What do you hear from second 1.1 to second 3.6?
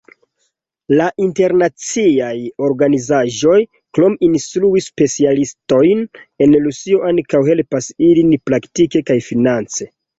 internaciaj organizaĵoj,